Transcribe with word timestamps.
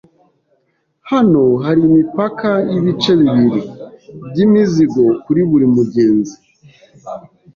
Hano 1.11 1.43
hari 1.65 1.81
imipaka 1.89 2.49
y'ibice 2.71 3.11
bibiri 3.21 3.61
by'imizigo 4.29 5.03
kuri 5.23 5.41
buri 5.49 5.65
mugenzi. 5.75 6.35